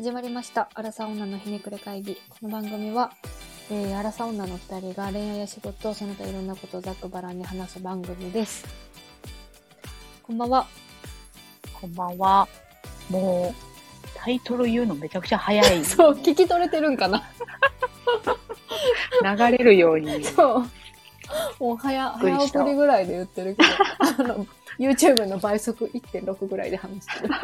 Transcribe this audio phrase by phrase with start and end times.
[0.00, 0.70] 始まりました。
[0.72, 2.16] アラサ女のひねくれ会議。
[2.30, 3.12] この番組は、
[3.70, 8.64] えー、アラサ女の二人が恋愛や仕事、その他いろんなことをざっくばらんに話す番組です。
[10.22, 10.66] こんばんは。
[11.78, 12.48] こんばんは。
[13.10, 13.54] もう、
[14.14, 15.84] タイトル言うのめちゃくちゃ早い。
[15.84, 17.22] そう、聞き取れてるんかな？
[19.36, 20.24] 流れるように。
[20.24, 20.64] そ
[21.60, 21.62] う。
[21.62, 23.68] もう早、早送りぐらいで言ってるけど、
[24.32, 24.46] あの、
[24.78, 27.34] YouTube の倍速1.6ぐらいで話してる。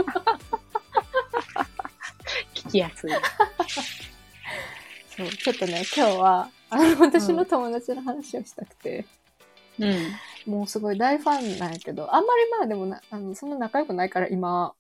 [2.66, 3.11] 聞きやすい。
[5.16, 9.07] そう、ちょっとね、今日は、あの、私の友達の話をしたくて、
[9.79, 10.52] うん。
[10.52, 14.74] もうすごい大ファンなんやけど、あんまりまあでもな、あの、そんな仲良くないから今、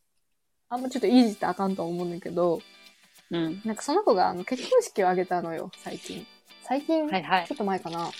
[0.68, 2.60] あんまちょっといじってあかんと思うんだけど、
[3.30, 3.60] うん。
[3.64, 6.26] なんかその子があの結婚式を挙げたのよ、最近。
[6.62, 8.10] 最近、はいはいちょっと前かな。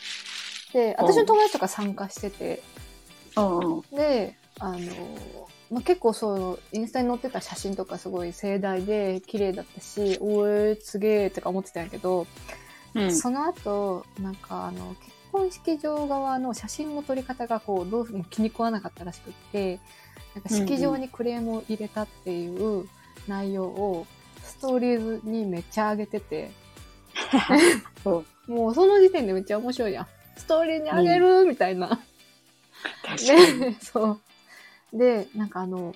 [0.73, 2.63] で、私の友達とか参加してて、
[3.37, 3.81] うんうん。
[3.91, 12.27] で、あの、まあ、結構そう、インスタに載ってた写真とかすごい盛大で綺麗だったし、おえすげえとか思ってたんやけど、
[12.95, 13.15] うん。
[13.15, 19.81] その後、なんかあの、結婚式場側の写真の撮り方がこう、どうも気に食わなかったらしくって、
[20.35, 22.89] なんか式場にクレームを入れたっていう
[23.27, 24.07] 内容を、
[24.43, 26.51] ストーリーズにめっちゃ上げてて、
[28.47, 30.07] もうその時点でめっちゃ面白いやん。
[30.37, 32.01] ストーリーに上げる、みたいな。
[33.05, 33.61] 確かに。
[33.61, 34.21] で、 そう。
[34.93, 35.95] で、なんかあの、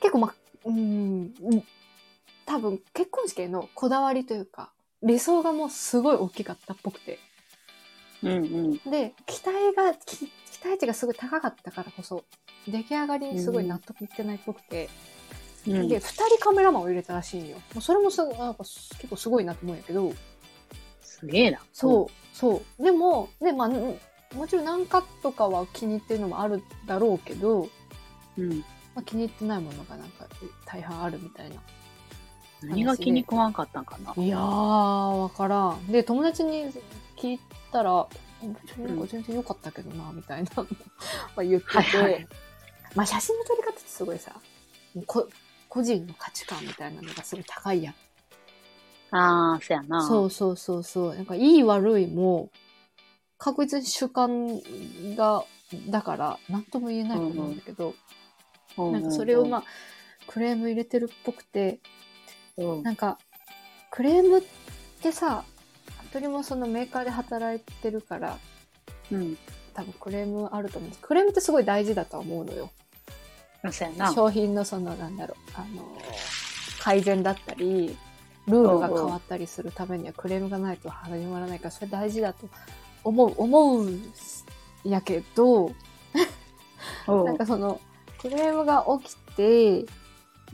[0.00, 1.64] 結構ま、うん、うん
[2.46, 4.70] 多分結婚式へのこだわりというか、
[5.02, 7.18] 理想がもうすごい大きかったっぽくて。
[8.22, 8.36] うんう
[8.86, 8.90] ん。
[8.90, 12.24] で、期待が、き期待値がすごい高かったからこそ、
[12.66, 14.88] 出来上がりにすごい納得いってないっぽくて、
[15.66, 15.88] うん。
[15.88, 17.56] で、二人カメラマンを入れたらしいんよ。
[17.56, 20.12] もうそれもすごなんかす結構すごいなと思うんやけど、
[21.02, 21.60] すげえな。
[21.72, 22.82] そう、そう。
[22.82, 23.72] でも、で、まあ、ん
[24.34, 27.68] もちろん何カットかは気に入ってるのもあるだろうけど、
[28.38, 28.42] う。
[28.42, 28.58] うん。
[28.94, 30.26] まあ、気に入ってないものがなんか
[30.66, 31.56] 大半あるみたいな。
[32.62, 34.14] 何が気に食わんかったんかな。
[34.16, 35.86] いやー、わからん。
[35.88, 36.72] で、友達に
[37.16, 37.40] 聞い
[37.72, 38.06] たら、
[38.78, 40.64] なんか全然良かったけどな、みたいなの
[41.36, 42.28] まあ言ってて、はいはい。
[42.94, 44.32] まあ写真の撮り方ってすごいさ、
[45.06, 45.28] こ
[45.68, 47.94] 個人の価値観みたいなのがすごい高いやん。
[49.10, 50.06] ああ、そやな。
[50.06, 51.14] そうそうそうそう。
[51.14, 52.50] なんかいい悪いも、
[53.38, 54.60] 確実に主観
[55.16, 55.44] が、
[55.88, 57.94] だから、なんとも言えないと思うんだけど、うん。
[58.76, 59.64] なんかそれをまあ、あ、
[60.26, 61.78] クレーム入れてるっぽくて、
[62.56, 62.82] うん。
[62.82, 63.18] なんか、
[63.90, 64.42] クレームっ
[65.02, 65.44] てさ、
[66.10, 68.38] 服部もそのメーカーで働いてるから、
[69.10, 69.38] うん。
[69.74, 71.02] 多分クレームあると思うんです。
[71.02, 72.70] クレームってすごい大事だとは思うのよ。
[74.14, 75.98] 商品のその、なんだろう、あの、
[76.80, 77.96] 改善だったり、
[78.46, 82.48] ルールが変わったりするためにはクレームがないと始まらないから、それ大事だと
[83.02, 84.12] 思う、思うん
[84.84, 85.74] やけど、うん
[87.24, 87.80] なんかその、
[88.24, 89.84] クレームが起きて、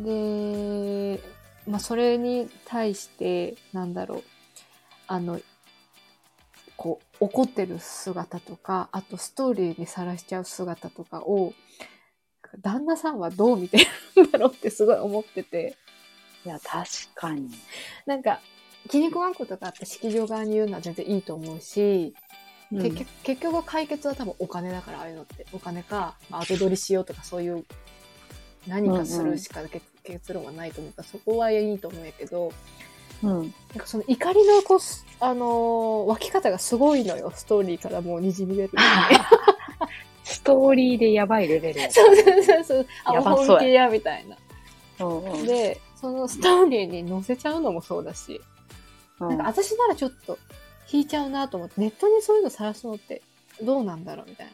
[0.01, 1.23] で、
[1.69, 4.23] まあそれに対して、なんだろう、
[5.07, 5.41] あの、
[6.77, 11.55] こう、怒ってる姿とか、あとストーリーにさらしちゃう姿とかを、
[12.61, 13.79] 旦那さんはどう見て
[14.17, 15.77] るんだろうってすごい思ってて、
[16.45, 17.51] いや、確かに。
[18.05, 18.41] なんか、
[18.89, 22.15] 気に食わんことがあって式場側に言うのは全然いいと思うし、
[22.73, 25.47] うん結局、結局解決は多分お金だから、ああいうのって。
[25.53, 27.65] お金か、まあ後取りしようとかそういう、
[28.67, 32.53] 何かするしか結結論はないと思うから、そこはいいと思うんやけど、
[33.23, 33.31] うん。
[33.31, 37.33] なんかその怒りのこう、すあのー湧き方がすごいのよ。
[37.35, 38.71] ストーリーからもう滲み出る。
[40.25, 41.91] ストーリーでやばいレベルや。
[41.93, 42.87] そうそうそうそう。
[43.05, 44.37] あ、やばそうや本気や、みたいな。
[45.01, 45.47] うんうん。
[45.47, 48.41] で、そのストーリーに載せちゃうのもそうだし、
[49.19, 50.39] うんなんか私ならちょっと
[50.93, 53.23] 引いちゃうなと思って、ネットにそういうの晒すのって
[53.63, 54.53] どうなんだろうみたいな。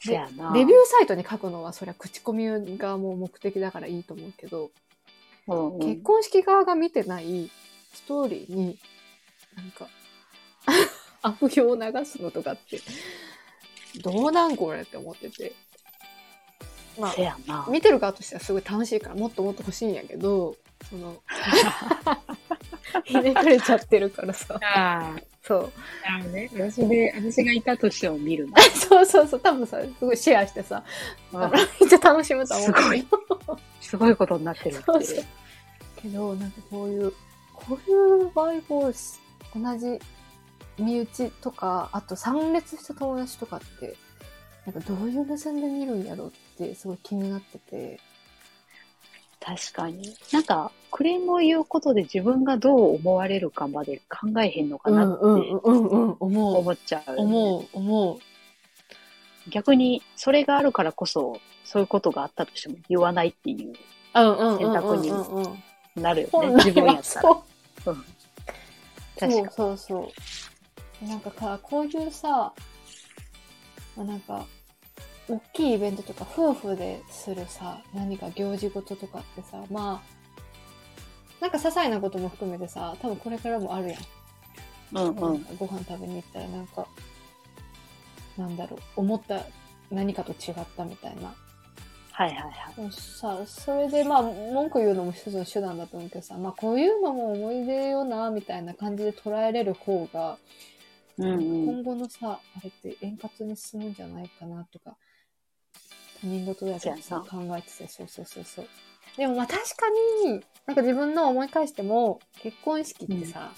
[0.00, 0.52] そやな。
[0.54, 2.46] レビューサイトに書くのはそりゃ口コミ
[2.76, 4.70] がもう目的だからいいと思うけど、
[5.46, 7.50] うんうん結婚式側が見てない
[7.92, 8.78] ストーリーに、
[9.54, 9.88] なんか、
[11.20, 12.80] 悪評を流すのとかって、
[14.00, 15.52] どうなんこれって思ってて。
[16.98, 17.12] ま
[17.48, 17.66] あ、。
[17.70, 20.56] 見てる側としてはすごい楽しいからもっともっと欲しいんやけど、
[20.88, 21.22] その、
[23.04, 24.58] ひねくれちゃってるからさ。
[24.62, 25.72] あそう。
[26.06, 26.50] あ、ね。
[26.54, 28.56] 私で、私がいたとしても見るの。
[28.74, 29.40] そうそうそう。
[29.40, 30.82] 多分さ、すごいシェアしてさ、
[31.32, 31.50] あ
[31.80, 32.66] めっちゃ楽しむと思う。
[32.66, 33.06] すごい
[33.80, 34.82] すごいことになってるって。
[34.84, 35.24] そうそう
[36.04, 37.12] けど、なんかこういう、
[37.54, 38.94] こういう場合こう、
[39.58, 39.98] 同じ
[40.78, 43.96] 身内とか、あと参列した友達とかって、
[44.66, 48.00] なんかどういう目線で見るんやろうってすごい気になってて。
[49.40, 50.16] 確かに。
[50.32, 57.20] なんか、クレームを言うことで自分がどう思われるかまで考えへんのかなってうんうん、思思っちゃう、う。
[57.22, 58.18] 思う、思う。
[59.50, 63.74] 逆に、それがあるからこそ、そういうことがあったとしても言わないっていう。
[64.14, 66.30] うんうんうん選択になるよね。
[66.30, 67.22] 本自分やったら。
[67.22, 67.44] そ
[67.90, 67.96] う。
[69.18, 69.48] 確かに。
[69.50, 70.12] そうそ
[71.02, 71.08] う。
[71.08, 72.52] なんかか、こういうさ、
[73.96, 74.46] まあ、なんか、
[75.28, 80.13] 大きいイベントとか、夫婦でするさ、何か行事事とかってさ、まあ、
[81.40, 84.00] なんか些細なことも含めてさ、多分これからもあるやん。
[84.92, 85.56] うんうん。
[85.58, 86.86] ご飯食べに行ったらなんか、
[88.36, 89.44] なんだろう、思った
[89.90, 91.34] 何かと違ったみたいな。
[92.12, 92.92] はいはいはい。
[92.92, 100.38] さ、それでまあ、文句言うのも一つの手段だと思うけどさ、まあこういうのも思い出よな、みたいな感じで捉えれる方が、
[101.18, 101.64] うんうん。
[101.66, 104.96] 今後のさ、あれって円滑に進むんじゃないかなとか、
[106.20, 108.68] 他人事だけどさ、考えてて、そうそうそうそう。
[109.16, 109.86] でもまあ確か
[110.24, 113.52] に、なんか自分の思い返しても、結婚式ってさ、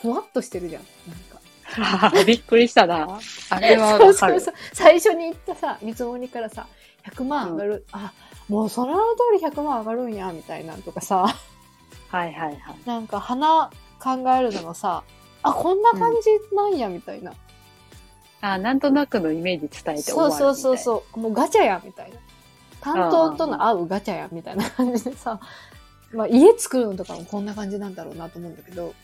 [0.00, 0.82] ふわっとしてるじゃん。
[1.08, 2.22] なんか。
[2.26, 3.18] びっくりしたな。
[3.50, 4.40] あれはそうわかる。
[4.40, 4.74] そうそう。
[4.74, 6.66] 最初に言ったさ、見積もりからさ、
[7.04, 7.86] 100万上がる。
[7.92, 8.12] あ、
[8.48, 9.00] もうその通
[9.32, 11.34] り100万上がるんや、みたいなんとかさ、
[12.08, 12.76] はいはいはい。
[12.84, 15.02] なんか花考えるのもさ、
[15.42, 17.32] あ、こんな感じなんや、みたいな。
[18.40, 21.20] あ、なんとなくのイメージ伝えて終わるそうそうそうそう。
[21.20, 22.16] もうガチャやん、みたいな。
[22.82, 25.40] 担当との合うガチャやん、みたいな感じでさ、
[26.12, 28.94] まあ家作るのとかもこんな感じなんだろうなと思うんだけど。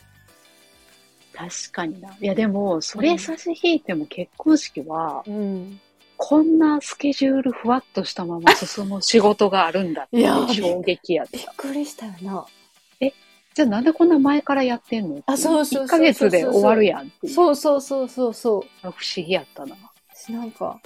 [1.35, 2.17] 確かにな。
[2.21, 5.81] いやでも、それ差し引いても結婚式は、うん。
[6.17, 10.21] こんなスケジュールふわっとしたまま進む仕事があるんだって
[10.53, 11.27] 衝撃やっ。
[11.33, 12.47] びったくりしたよな。
[13.55, 17.29] じゃあなんでこんな前からやってんのあそうそうそうそう1ヶ月で終わるやんって。
[17.29, 18.63] そうそうそうそうそう。
[18.83, 19.77] 不思議やったな。
[20.13, 20.81] 私なんか、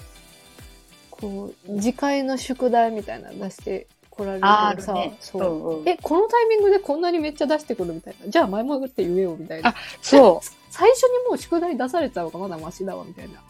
[1.23, 5.17] こう、次回の宿題みたいなの出してこられるあけどさ、るね。
[5.21, 5.75] そうう。
[5.77, 5.89] んうん。
[5.89, 8.29] え、このタイミングでこんなにめっちゃ出してくるみたいな？
[8.29, 9.71] じゃあ前もって言えよみたいな。
[9.71, 10.47] あそう。
[10.71, 13.41] 最初にもう宿題出されちゃう方がまだマシだわみたいな。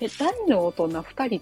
[0.00, 1.02] え、大の大人？
[1.02, 1.40] 二人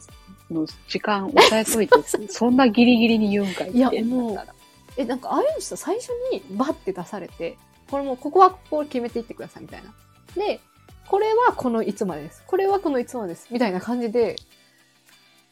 [0.50, 1.94] の時間抑えといて、
[2.28, 4.38] そんなギリギリに言うんかいっていやもう
[4.96, 7.56] え、なんかああいうのさ、最初にバッて出されて、
[7.90, 9.94] これもうここはここを決めていってくださいみたいな。
[10.34, 10.60] で、
[11.08, 12.42] これはこのいつまでです。
[12.46, 13.48] これはこのいつまでです。
[13.50, 14.36] みたいな感じで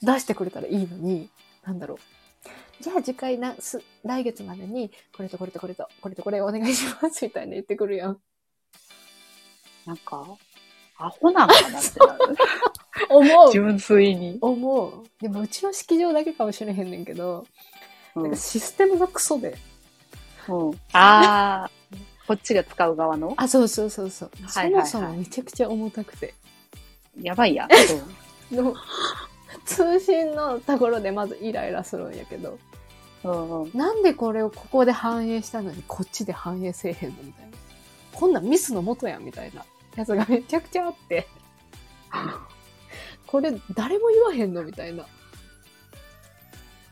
[0.03, 1.29] 出してくれたらいいのに、
[1.65, 1.99] なんだろう。
[2.83, 8.19] じゃあ次回な、す、来月までに、これとこれとこれと、これとこれお願いしますみたいな言ってくるやん。
[9.87, 10.27] なんか、
[10.99, 12.37] アホなんかなってなる。
[13.09, 14.39] 思う純粋に。
[14.41, 15.05] 思う。
[15.21, 17.47] でもうちの式場だけかもしれへんねんけど、
[18.15, 19.57] うんなんかシステムがクソで。
[20.49, 21.71] うん、ああ、
[22.27, 23.35] こっちが使う側の？
[23.37, 24.31] あ、そうそうそうそう。
[24.43, 26.35] はいはいはいそもそもめちゃくちゃ重たくて。
[27.21, 27.69] やばいやん。
[28.55, 28.75] の
[29.65, 32.59] 通信のところでまずイライラするんやけど、
[33.25, 37.51] うんうん、なんでこれをここで反映したのにこっちで反映せえへんのみたいな。
[38.13, 39.65] こんなんミスのもとやんみたいな
[39.97, 41.27] やつがめちゃくちゃあって、
[43.27, 45.07] これ誰も言わへんのみたいな。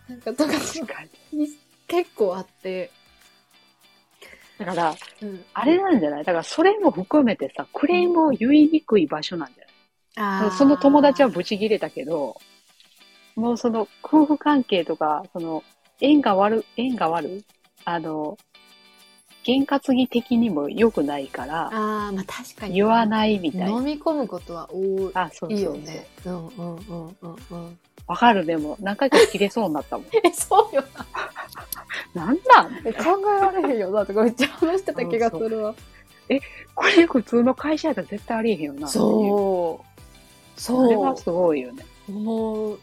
[0.08, 1.48] なんかとか確かに。
[1.86, 2.90] 結構あって、
[4.58, 6.24] だから、うん、あれなんじゃない？
[6.24, 9.64] だから、それも含めてさ、クレームを言いにくい場所なんじゃ
[10.20, 10.44] ない？
[10.44, 10.50] あー。
[10.52, 12.40] その友達はブチギレたけど、
[13.38, 15.62] もうその夫婦関係とか、その
[16.00, 17.44] 縁が悪、縁が悪い
[17.84, 18.36] あの、
[19.44, 22.74] 験担ぎ的にも良くないから、あー、まあ確かに。
[22.74, 23.68] 言わないみたいな。
[23.78, 25.58] 飲み込むことは多あ、そうそうそう。
[25.58, 26.06] いよね。
[26.24, 27.78] うんうんうんうんうん。
[28.08, 30.06] わかる、でも、何回か切れそうになったもん。
[30.12, 30.82] え、 そうよ
[32.14, 32.26] な。
[32.26, 32.80] なんなん？
[32.84, 35.74] え考えられへんよなとかめっちゃ話してた気がするわ。
[36.74, 38.88] これ普通の会社やったら絶対ありえへんよな。
[38.88, 38.90] う。
[38.90, 40.60] そう。
[40.60, 41.86] そそれはすごいよね。
[42.08, 42.12] う。
[42.12, 42.80] もう、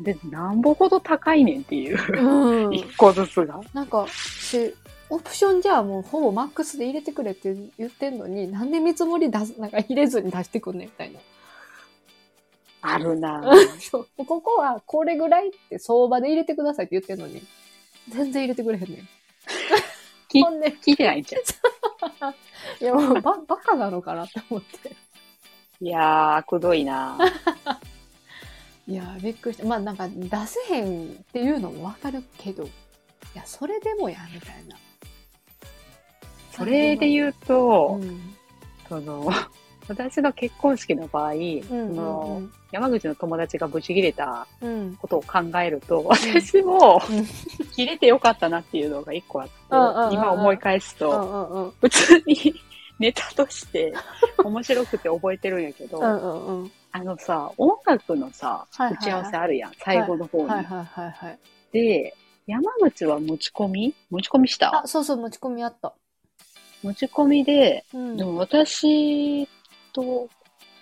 [0.00, 2.66] で、なんぼほど高いねんっていう。
[2.66, 2.74] うん。
[2.74, 3.60] 一個ずつが。
[3.72, 4.74] なんか、し、
[5.08, 11.20] オプションじゃあもうほぼマックスで入れてくれって言ってんのに、なんで見積もり出す、なんか入れずに出してくんねんみたいな。
[12.82, 13.42] あるな
[13.80, 14.24] そう。
[14.26, 17.42] ここはこれぐらいって相場で入れてくださいって言ってんのに、
[18.08, 19.08] 全然入れてくれへんねん。
[20.28, 21.38] きほんで、聞いてないんじゃ
[22.28, 22.34] ん。
[22.82, 24.94] いやもうババカなのかなって思って。
[25.80, 27.18] いやー、くどいな
[28.88, 29.66] いやー、びっくりした。
[29.66, 32.68] まあなんか出せへんっていうのもわかるけど、い
[33.34, 34.76] や、それでもや、みたいな。
[36.52, 38.36] それでう言うと、ん。
[38.88, 39.28] その、
[39.88, 44.70] 私の結婚式の場合、うんその山口の友達がブチ切れたうん。
[44.70, 44.96] うん。
[44.96, 47.26] ことを考えると、私もうん
[47.72, 51.70] 切れてよかったなっていうのが一個あって、うんうんうんうん今思い返すうと、んうんうん。
[51.80, 52.54] 普通に
[52.98, 53.92] ネタとして
[54.42, 56.72] 面白くて覚えてるんやけど、うんうんうん。
[56.96, 60.48] あのさ、音楽のさ、はいはいはい打ち合わせあるやん、最後の方に。
[60.48, 61.38] はいはいはいはい。
[61.72, 62.14] で、
[62.46, 63.94] 山口は持ち込み？
[64.10, 64.82] 持ち込みした？
[64.82, 65.92] あ、そうそう、持ち込みあった。
[66.82, 68.16] 持ち込みで、うん。
[68.16, 69.46] でも私
[69.92, 70.28] と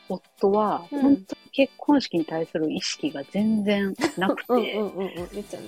[0.08, 5.28] 夫は、うん本当に結婚式に対する意識が全然なくて、 うんうんうんうん。
[5.32, 5.66] めっちゃね。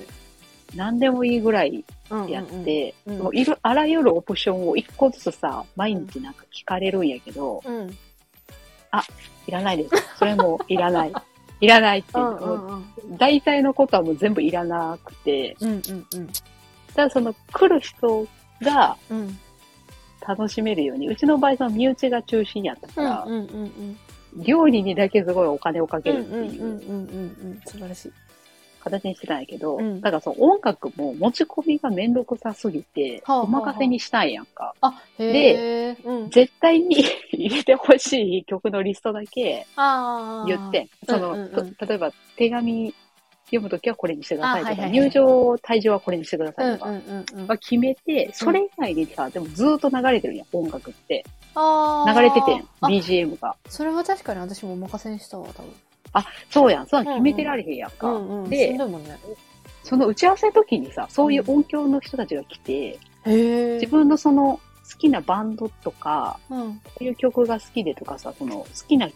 [0.75, 7.97] 何でもいいぐらいうんやって、うんうんもういる、あらゆるオプションを一個ずつさ、毎日なんか聞かれるんやけど、うん。
[9.47, 9.91] いらないです。
[10.19, 11.13] それもいらない。
[11.61, 12.67] いらないっていうう、んうん
[13.11, 13.17] うん。
[13.17, 16.27] 大体のことはもう全部いらなくて、うんうんうん。
[16.95, 18.27] ただその来る人
[18.63, 19.39] がうん。
[20.27, 23.99] 楽しめるように、うちの場合その身内が中心やったから、うんうんうん
[24.39, 26.31] 料理にだけすごいお金をかけうん。
[26.31, 27.61] るっていううんうんうんうんうん。
[27.65, 28.13] 素晴らしい。
[28.91, 34.75] 形にしてたんやけど、うんだからその音楽も持ち込みがめんどくさすぎて、はあはあお任せにしたんやんか。
[34.81, 35.97] あ、へえ。
[36.05, 36.31] うん。
[36.31, 40.47] 絶対に 入れてほしい曲のリストだけああ。
[40.47, 42.95] 言って、その、うんうんうんと例えば手紙
[43.47, 47.47] 読むときはこれにしてくださいとか、あはいはいはい入場退場はこれにしてくだうんさいとか、うんうんうん。
[47.47, 51.25] は決めて、それ以外にさ、でもずーっと流れてるやん、音楽って。
[51.55, 52.13] ああ。
[52.13, 53.57] 流れててん、あ BGM が。
[53.69, 55.73] それは確かに私もお任せにしたわ、多分。
[56.51, 58.13] そうやん、そうやん決めてられへんやんか。
[58.13, 58.51] うんうん。
[58.51, 58.77] で。
[59.83, 63.75] その打ち合わせの時にさ、そういう音響の人たちが来て、へえ。
[63.75, 66.75] 自分のその好きなバンドとか、うん。
[66.75, 69.09] こういう曲が好きでとかさ、その好きな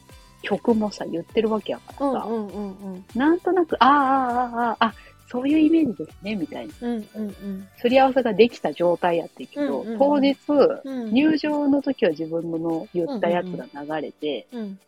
[0.42, 3.04] 曲もさ、言ってるわけやからさ、うんうんうんうん。
[3.14, 4.94] なんとなく、ああ、ああ、ああ、あ、
[5.28, 6.74] そういうイメージですね、みたいな。
[6.82, 7.68] うんうんうん。
[7.78, 10.36] すり合わせができた状態やってんけど、うんうんうん当日、
[10.84, 11.12] うん。
[11.12, 14.78] 入場の時は自分の言ったやつが流れて、うん。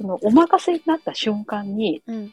[0.00, 2.32] そのお任せになった瞬間に、うん。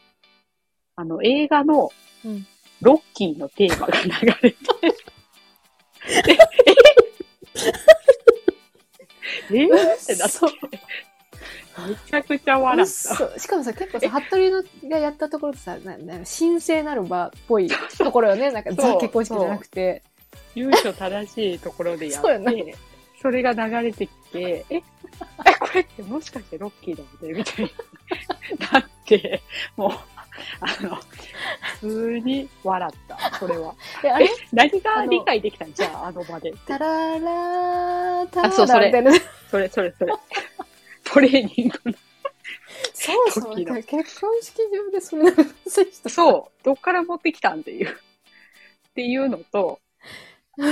[0.95, 1.91] あの映画の
[2.23, 2.47] うん。
[2.81, 4.09] ロッキーのテーマが流
[4.43, 4.57] れて、
[9.51, 9.69] ええっ
[10.05, 10.37] てなって、
[11.87, 12.85] めちゃくちゃ笑った。
[12.85, 18.51] 嘘しかもさ、結構さ、服部のがやったところってさ、なな神聖なる場っぽいところよね。
[18.51, 20.03] なんかザ結婚式じゃなくて。
[20.53, 22.75] 由緒正しいところでやって、
[23.21, 24.81] それが流れてきて、え、
[25.45, 27.39] え、これってもしかしてロッキーだよね？
[27.39, 27.71] みたいに
[28.71, 29.41] なって、
[29.75, 29.91] もう、
[30.61, 30.95] あの、
[31.81, 33.75] 普通に笑った、それは。
[34.03, 34.29] え、あれ？
[34.53, 35.73] 何が理解できたん？
[35.73, 36.53] じゃあ、あの場で。
[36.65, 39.25] タララー、タラあそうそれラみたいな。
[39.49, 40.13] それ、それ、それ。
[41.03, 41.97] トレーニングの。
[42.93, 43.55] そうそう。
[43.55, 45.31] 結婚式場でそれ流
[45.67, 46.09] す人。
[46.09, 47.89] そう、どっから持ってきたんっていう。
[47.89, 49.79] っていうのと、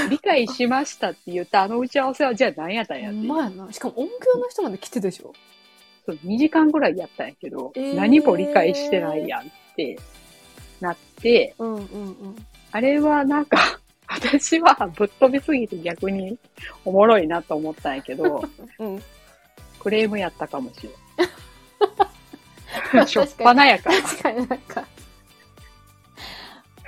[0.09, 3.27] 理解しましたって言ったあの打ち合わせはじゃあ何やったんやっていう。
[3.27, 3.71] まやな。
[3.71, 5.33] しかも音響の人まで来てでしょ。
[6.05, 9.97] そう2時間ぐらいやったんやけど、えー何も理解してないやんって
[10.81, 11.83] なって、うんうんう
[12.29, 12.35] ん。
[12.71, 13.57] あれはなんか、
[14.07, 16.37] 私はぶっ飛びすぎて逆に
[16.83, 18.43] おもろいなと思ったんやけど、
[18.79, 19.03] うん。
[19.79, 20.89] クレームやったかもし
[22.97, 23.07] れん。
[23.07, 24.01] しょっぱなやから。
[24.01, 24.87] 確かになんか、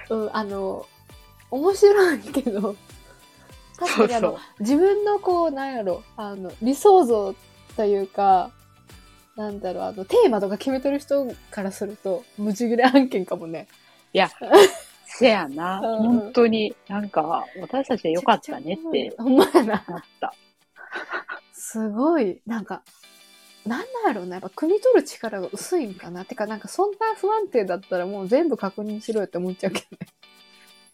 [0.10, 0.86] うん、あの、
[1.50, 2.76] 面白いけど、
[3.78, 7.36] 確かにあの、そう自分のこう、なんやろ、あの、理想像
[7.76, 8.52] というか、
[9.36, 13.68] なんだろう、あの、テーマとか決めてる人からすると、無事切れ案件かもね。
[15.06, 19.86] せやな、うん本当になんか私たちでよかったねってほんまやな。
[19.88, 20.34] なった。
[21.54, 22.82] すごい、なんか、
[23.66, 26.26] なんだろうな、やっぱ汲み取る力が薄いんかな。
[26.26, 30.08] てか、なんかそんな不安定だったらもう全部確認しろよって思っちゃうけどね。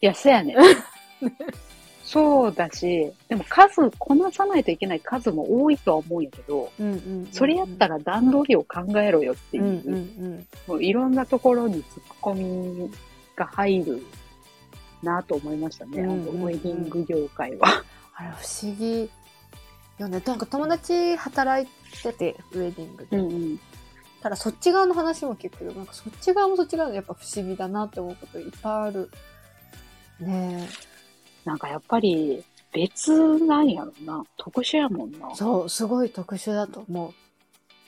[0.00, 0.56] いや、せやねん。
[2.04, 10.46] そうだし、でも数、こなさないといけない数も多いとは思うんやけど、うんうんうんうんそれやったら段取りを考えろよっていう、うんうんうん。
[10.66, 11.84] もういろんなところに突っ
[12.20, 12.90] 込み
[13.34, 14.02] が入る
[15.02, 17.82] なと思いましたね、うんうんうんあのウェディング業界は。
[18.16, 19.10] あれ不思議
[19.98, 20.22] よね。
[20.24, 23.16] なんか友達働いてて、ウェディングで。
[23.16, 23.60] うん
[24.20, 29.10] ただそっち側の話も聞くけど、なんかそっち側もそっち側でやっぱ不思議だなって思うこといっぱいある。
[30.18, 30.66] ね
[31.44, 34.24] なんかやっぱり別なんやろな。
[34.36, 35.36] 特殊やもんなえ。。
[35.36, 37.14] そう、すごい特殊だと思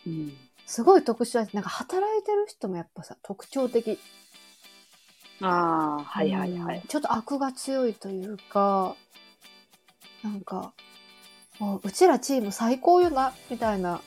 [0.07, 0.09] う。
[0.09, 0.33] うん、
[0.67, 3.99] すごい特殊だし、なんか働いてる人もやっぱさ、特徴的。
[5.41, 6.79] ああ、はいはいはい。
[6.79, 8.95] うんちょっと悪が強いというか、
[10.23, 10.73] なんか、
[11.59, 14.01] もううちらチーム最高よな、みたいな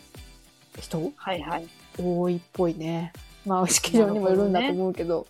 [0.79, 1.67] 人はいはい。
[1.97, 3.11] 多いっぽいね。
[3.45, 5.27] まあ、式場にもよるんだと思うけど、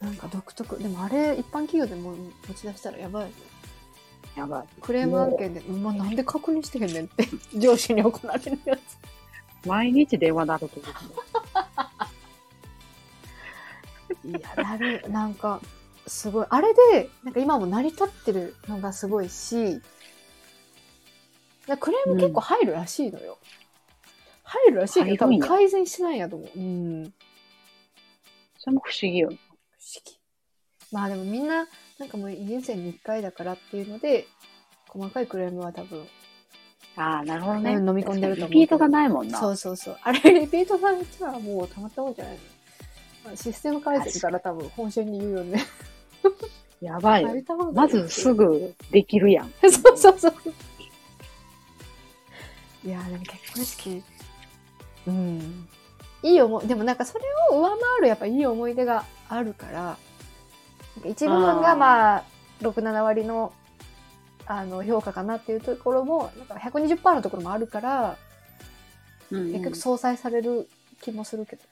[0.00, 0.78] なんか独特。
[0.78, 2.14] でもあれ、一般企業でも
[2.48, 3.30] 持ち出したらやばい。
[4.36, 4.66] やばい。
[4.80, 7.28] クレーム案件で、まあ、なんで確認してへんねんって、
[7.58, 8.80] 上司に怒られるやつ。
[9.66, 10.90] 毎日電話なると思
[14.24, 14.28] う。
[14.28, 15.60] いや、なる、なんか、
[16.06, 16.46] すごい。
[16.48, 19.80] あれで、なんか今も成り立ってるのがすごいし、
[21.66, 23.38] でクレーム結構入るらしいのよ。
[24.42, 26.58] 入るらしいけど、多分改善しないんやと思う。
[26.58, 27.12] うん。
[28.68, 29.38] それも不思議よね。
[29.70, 30.18] 不思議。
[30.92, 31.66] まあでもみんな、
[31.98, 34.26] なんかもう2年生に1回だからっていうので、
[34.88, 36.06] 細かいクレームは多分、
[36.96, 37.72] ああ、なるほどね。
[37.72, 39.38] 飲み込んでると思うリピートがないもんな。
[39.38, 39.98] そうそうそう。
[40.02, 42.38] あれ、リピートさんじゃもうたまったもんじゃない
[43.24, 43.36] の？
[43.36, 45.64] システム改正から多分本社に言うよね。
[46.80, 49.52] やばいまずすぐできるやん。
[49.70, 50.34] そうそうそう。
[52.84, 54.02] いやーでも結婚式、
[55.06, 55.68] うん。
[56.22, 62.24] いい思い、でもなんかそれを上回るやっぱいい思い出があるから、なんか一部分がまあ、
[62.60, 63.52] 6、7割の、
[64.46, 68.16] あの、評価かなっていうところも、なんか120%のところもあるから、
[69.30, 70.70] うん結局相殺される
[71.02, 71.62] 気もするけど。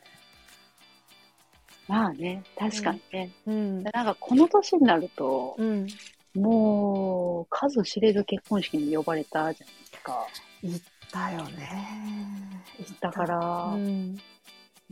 [1.89, 3.31] まあね、確かにね。
[3.47, 3.83] うん。
[3.83, 5.87] なんかこの年になると、うん。
[6.35, 10.27] もう、数知れず結婚式に呼ばれたじゃないですか。
[10.63, 12.63] 行ったよね。
[12.79, 13.39] 行っただから、
[13.75, 14.19] うん。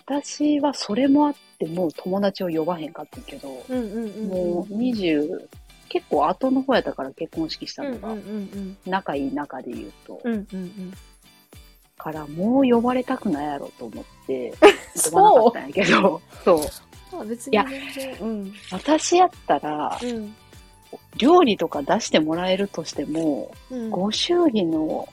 [0.07, 4.29] 私はそれもあって、もう友達を呼ばへんかったけど、うんうんうんうん。
[4.29, 5.49] もう20、
[5.89, 10.33] 結構後の方やったから結婚式したうんうんうのが、ん仲いい中で言うと、うん。
[10.33, 10.93] うんうんうん。
[11.97, 14.53] からもう呼ばれたくないやろと思って、
[15.11, 16.59] 呼ばなかそうったんやけど、 そう。
[17.17, 18.19] まあ別いやに全然。
[18.21, 18.53] うん。
[18.71, 20.35] 私やったら、うん。
[21.17, 23.91] 料理とか出してもらえるとしても、うん。
[23.91, 25.09] ご祝儀の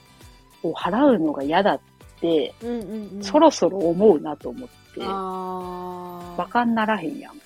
[0.62, 1.80] を払うのが嫌だっ
[2.20, 3.24] て、うんうんうん。
[3.24, 6.36] そろそろ思うなと思って、ああ。
[6.36, 7.40] バカにならへんやん。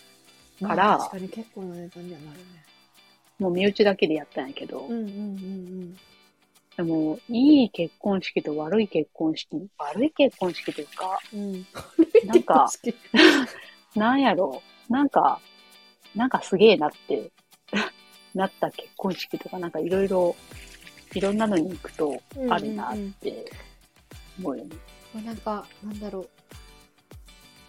[0.61, 2.45] まあから確かに結構な値段にはなるね。
[3.39, 5.97] もう身内だけでやったんやけど、うんうんうん
[6.77, 9.49] でも、いい結婚式と悪い結婚式、
[9.79, 11.41] 悪い結婚式というか、うん。
[11.41, 11.67] うん。
[12.27, 12.99] なんか、結
[13.97, 15.41] なんやろう、なんか、
[16.15, 17.31] なんかすげえなって、
[18.35, 20.37] なった結婚式とか、なんかいろいろ、
[21.15, 23.51] いろんなのに行くとうんあるなって
[24.39, 24.77] 思うよね。
[25.15, 26.29] 婚式なんか、なんだろう。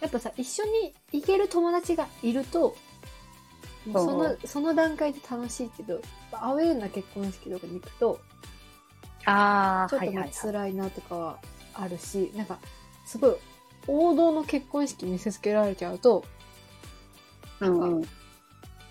[0.00, 2.76] やっぱさ、一緒に行ける友達がいると、
[3.86, 6.00] もうその、その段階で楽しいけど、
[6.32, 8.20] アウェーな結婚式とかに行くと、
[9.24, 10.12] ああ、ちょっと。
[10.32, 11.38] 辛いなとかは
[11.74, 12.58] あるし、なんか、
[13.04, 13.36] すごい、
[13.86, 16.24] 王道の結婚式見せつけられちゃうと、
[17.60, 18.04] うんうん。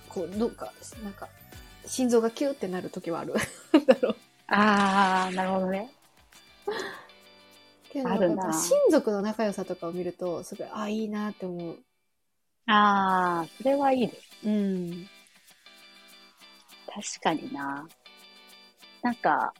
[0.09, 1.29] こう、どうか、なんか、
[1.85, 3.33] 心臓がキューってなる時はある。
[3.85, 4.15] だろう。
[4.47, 5.91] ああ、なるほどね。
[8.03, 11.77] けど、親族の仲良さとかを見ると、すごい、あ、いいなって思う。
[12.67, 14.47] ああ、それはいいです。
[14.47, 15.07] うん。
[16.87, 17.87] 確かにな。
[19.01, 19.53] なんか、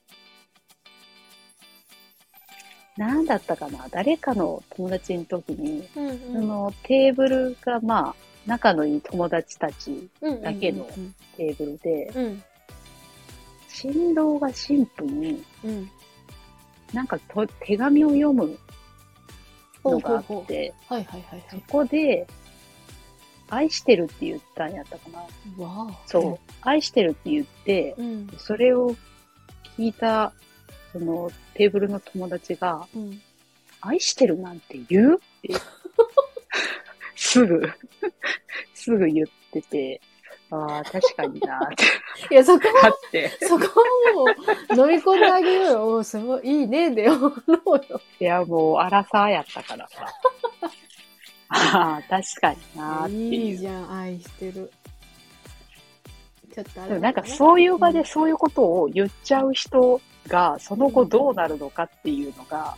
[2.98, 12.44] なんだったかな誰かの友達の時に、うんそのテーブルがまあ、仲のいい友達たちうんだけのうんテーブルで、うん
[13.70, 15.90] 新郎が新婦にうん
[16.94, 18.58] なんかと手紙を読む
[19.84, 21.64] ほのがあうほうほうって、はいはいはいはい。
[21.68, 22.28] そこで、
[23.50, 25.20] 愛してるって言ったんやったかな。
[25.64, 26.00] わあ。
[26.06, 26.52] そう。
[26.62, 28.28] 愛してるって言って、うん。
[28.38, 28.96] それを
[29.78, 30.34] 聞いた、
[30.92, 33.22] そのテーブルの友達が、うん。
[33.80, 35.16] 愛してるなんて言う？
[35.16, 35.54] って、
[37.16, 37.62] すぐ、
[38.74, 40.02] すぐ言ってて、
[40.50, 41.60] ああ、確かにな。
[41.60, 41.76] ーっ
[42.30, 44.26] ていやそこなって、そこはも
[44.86, 45.88] う飲み込んであげようよ。
[45.98, 47.32] おすごいいいねで思う
[47.90, 48.02] よ。
[48.20, 50.06] いや、もう、アラサーやったからさ。
[51.50, 53.50] ああ、確かになーっていい。
[53.50, 54.72] いうじゃん愛してる。
[56.54, 62.76] ちょっとあれでもなんかそういう場でそういうことを言っちゃう人が、その後どうなるのかっていうのが、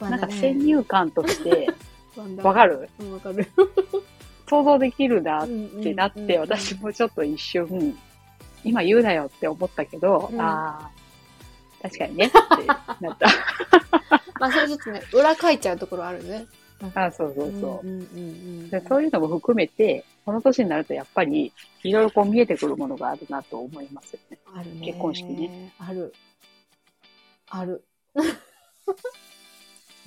[0.00, 1.68] なんか先入観として、
[2.42, 2.88] わかる？
[3.00, 3.48] るわかる
[4.52, 5.48] 想像できるなっっ
[5.82, 7.96] てなって、私もちょっと一瞬、
[8.64, 10.40] 今言うなよって思ったけど、うん。
[10.40, 10.90] あ
[11.80, 12.36] あ、確かにねって
[13.00, 13.28] なった。
[14.38, 16.44] まあそれちょっとね裏書いちゃうところあるね。
[16.94, 17.86] あそうそうそう。
[17.86, 18.70] んうんうん。
[18.70, 21.50] でそういうのも含めて、この年になるとやっぱり、
[21.82, 24.38] いろいろこう見えてくるものがあるなと思いますよね。
[24.54, 24.86] あるね。
[24.86, 25.72] 結婚式ね。
[25.78, 26.12] ある。
[27.48, 27.84] ある。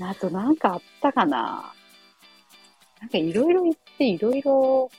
[0.02, 1.74] あとなんかあったかな
[3.06, 4.90] なんかいろいろ言っていろいろ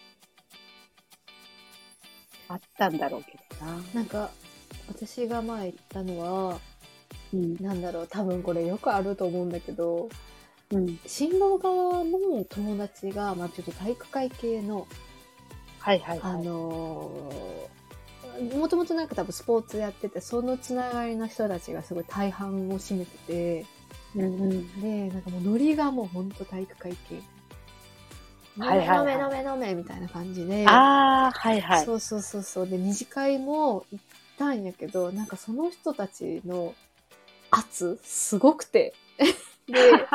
[2.48, 3.82] あったんだろうけどな。
[3.94, 4.30] なんか
[4.86, 6.20] 私が前言ったの
[6.52, 6.60] は
[7.34, 7.56] うん。
[7.60, 10.08] なんだろう多分これよくあると思うんだけど
[10.70, 11.00] うん。
[11.04, 14.86] 新郎側の友達が、まあ、ちょっと体育会系の
[15.80, 16.44] はいはいあはい。
[16.44, 23.66] のーもともとなんか多分スポーツやっててそのつながりの人たちがすごい大半を占めてて
[24.14, 24.80] うんうん。
[24.80, 27.20] でなんかもうノリがもうほんと体育会系
[28.58, 31.84] はいはいはい飲め飲め飲めみたいな感じでああ、はいはい。
[31.84, 34.04] そうそうそうそうで二次会も行っ
[34.38, 36.74] たんやけどなんかその人たちの
[37.50, 38.94] 圧すごくて
[39.68, 40.06] で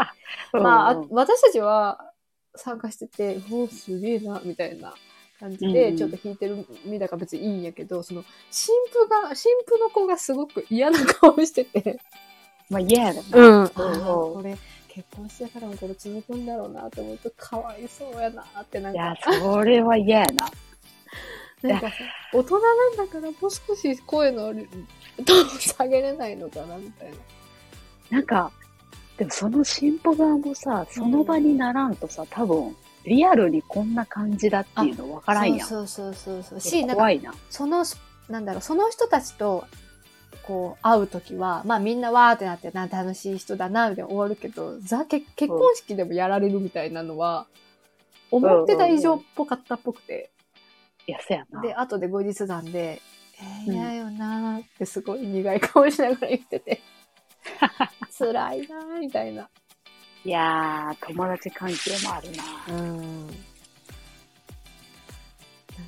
[0.53, 2.11] まあ、うんうん私たちは
[2.55, 4.93] 参加してて、おーすげえな、みたいな
[5.39, 11.99] 感じで、ちょっと弾いてる身だから別にいいんやけど、その、新婦が、新婦の子がすごく嫌な顔してて、
[12.69, 13.37] まあ嫌やろな。
[13.37, 13.63] うん。
[13.63, 14.57] うーこれ、
[14.93, 20.49] 結婚してからもこれ続くんだろうなって思うと、かわいそうやなってなんかいや、、それは嫌やな。
[21.63, 21.95] なんかさ、
[22.33, 27.15] 大人なんだからもう少し声のトーン下げれないのかなみたいな。
[28.09, 28.51] なんか、
[29.17, 32.75] でもその進歩側もさ、その場にならんとさ、多分、
[33.05, 35.67] リアルにこんな感じだっていうの分からんやん。
[35.67, 36.57] そうそうそうそう。
[36.57, 37.33] えし、なんか怖いな。
[37.49, 37.85] その、
[38.27, 39.65] なんだろう、その人たちと、
[40.43, 47.47] こう、会うときは、まあみんなわーってなって、な、楽しい人だな、みたいな終わるけど、ザ、結結婚式でもやられるみたいなのは、
[48.31, 50.31] 思ってた以上っぽかったっぽくて。
[51.07, 51.61] いや、そやな。
[51.61, 53.01] で、後で後日談で、
[53.39, 56.81] えー、うん嫌よなーってすごい苦い顔しながら言ってて、
[58.17, 59.49] 辛いなーみたいな。
[60.23, 62.43] いやー、友達関係もあるな。
[62.77, 63.27] うん。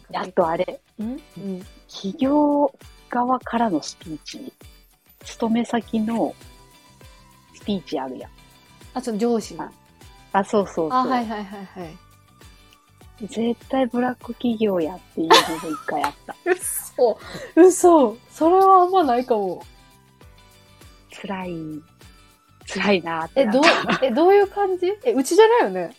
[0.10, 1.22] なんあとあれ、うん？
[1.38, 1.62] うん。
[1.88, 2.74] 企業
[3.14, 4.52] 側からのスピーチ、
[5.24, 6.34] 勤め先の
[7.56, 8.32] スピーチあるやん。
[8.96, 9.70] あ、その上司の。
[10.32, 10.92] あ、そうそうそう。
[10.92, 13.28] あ、はいはいはいはい。
[13.28, 16.36] 絶対ブラック企業やっていうのが一回あった。
[16.50, 17.20] 嘘
[17.56, 19.64] 嘘それはあんまないかも。
[21.22, 21.54] 辛い、
[22.68, 23.64] 辛いなーってえ、どう
[24.02, 24.92] え、どういう感じ？
[25.04, 25.96] え、うちじゃないよね？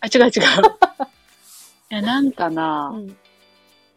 [0.00, 0.30] あ、違う違う。
[0.30, 3.14] いや、なんかな、ん。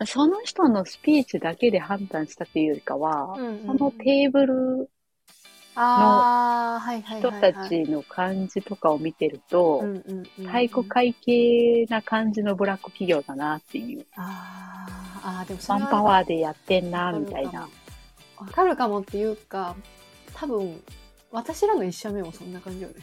[0.05, 4.89] その人のスピーチだけで判断したっていうよりかは、うんうんうんそのテーブル
[5.75, 7.31] ああ、はいはい人。
[7.31, 14.05] たちの感じとかを見てると、うんうんうんうん、体育会系な感じのブラック企業だなっていう。
[14.15, 17.67] あーあー、でもマンパワーでやってんな、みたいな。
[18.37, 19.75] わかるかもっていうか、
[20.35, 20.81] 多分、
[21.31, 22.95] 私らの一社目もそんな感じよね。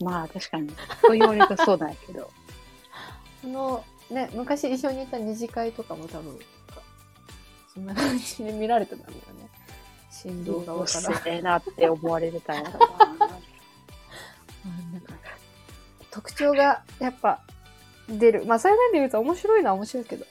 [0.00, 0.70] まあ確かに、
[1.02, 2.30] そう言われるとそうなんやけど。
[3.42, 6.38] その、ね、昔一緒にいた二次会とかも多分、
[7.72, 9.48] そんな感じで見られてたんだよね。
[10.10, 11.18] 振動うっ側から。
[11.18, 12.78] せえなって思われてたんやろな。
[14.64, 15.14] うんか
[16.10, 17.40] 特徴がやっぱ
[18.08, 18.46] 出る。
[18.46, 20.24] まあそういう面で言うと面白いのは面白いけど。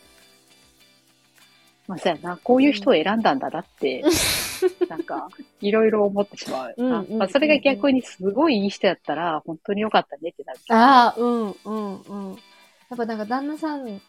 [1.87, 4.03] まあそうやな、こういう人を選んだんだなって、
[4.87, 5.27] なんか、
[5.59, 6.75] いろいろ思ってしまう
[7.17, 10.59] まあそれが逆にすごいいい人やったら、本当に良かったねってなる。
[10.69, 12.37] ああ、うんうんうん。
[12.93, 13.99] やっぱなんか旦那さん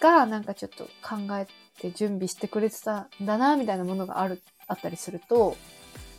[0.00, 1.48] がなんかちょっと考え
[1.80, 5.56] て準備してくれてたんだなみたいなものがある、あったりすると、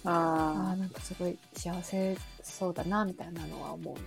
[0.03, 4.01] ああ、あなんかすごい幸せそうだなみたいなのは思うね。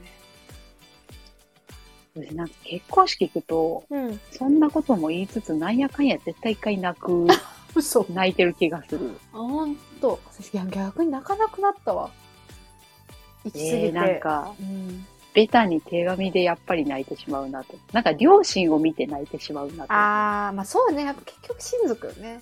[2.34, 4.20] なんか結婚式行くと、うん。
[4.32, 7.26] そんなことも言いつつ、なんやかんや絶対一回泣く、
[7.74, 8.04] 嘘。
[8.10, 9.18] 泣いてる気がする。
[9.32, 10.20] あ、ほんと。
[10.30, 12.10] 私逆に泣かなくなったわ。
[13.44, 13.86] 行き過ぎて。
[13.86, 15.06] えー、なんか、うん。
[15.34, 17.74] ベタに手紙でやっぱり泣いてしまうなと。
[17.92, 19.92] なんか両親を見て泣いてしまうなと。
[19.92, 21.04] ああ、まあそうね。
[21.04, 22.40] やっぱ結局親族よね。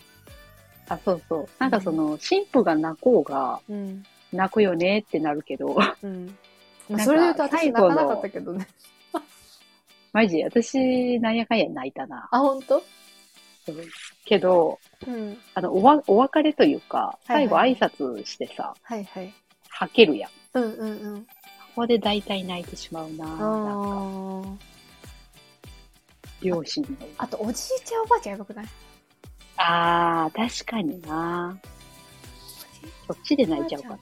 [0.88, 1.48] あ、そうそう。
[1.58, 4.04] なんかその、神父が泣こうが、うん。
[4.32, 6.36] 泣くよねってなるけど、うん。
[6.88, 8.66] まあ、 それで言うと私泣かなかったけどね。
[10.12, 12.28] マジ、私、なんやかんや泣いたな。
[12.30, 12.82] あ、ほんと
[13.66, 13.76] そう
[14.24, 15.38] けど、うん。
[15.54, 19.34] あの、おわ、お別れというか、最後挨拶してさ、はいはい。
[19.68, 20.30] 吐けるやん。
[20.30, 21.26] こうんうんうん。
[21.76, 23.26] こで大体泣いてしまうな。
[23.26, 24.48] なんか、
[26.42, 26.88] 両親の。
[27.18, 28.66] あと、おじいちゃんおばあちゃんやばくない？
[29.58, 31.58] あー、確かにな。
[33.06, 33.98] そっちで泣いちゃうかな。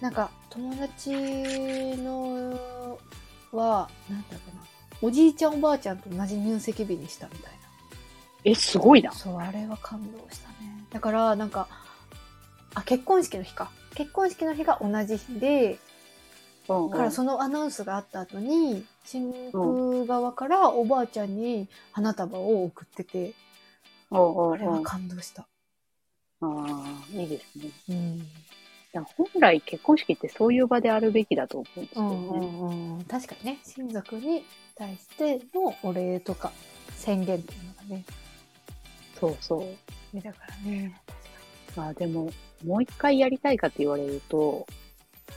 [0.00, 2.98] なんか、友達の
[3.52, 4.64] は、なんだろうな。
[5.02, 7.58] おじいちゃんおばあちゃんと同じ入籍日にしたみたいな。
[8.44, 9.12] え、すごいな。
[9.12, 10.54] そう、あれは感動したね。
[10.90, 11.68] だから、なんか、
[12.74, 13.70] あ、結婚式の日か。
[13.94, 15.78] 結婚式の日が同じ日で、
[16.68, 23.34] うん、だからそのアナウンスがあった後に、新婦側からおばあちゃんに花束を送ってて、
[24.10, 25.42] うんあれは感動した。
[25.42, 25.46] あ
[26.42, 27.70] あ、いいですね。
[27.88, 28.26] うん。
[29.16, 32.46] 本来結婚式ってそういう場であるべきだと思うんですようんうね。
[32.46, 33.04] んうん。
[33.04, 34.44] 確かにね、親族に
[34.76, 36.52] 対してのお礼とか
[36.96, 38.04] 宣言っていうのがね、
[39.18, 40.16] そうそう。
[40.16, 41.00] ねだからね。
[41.74, 42.30] まあでも、
[42.64, 44.66] もう一回やりたいかって言われると、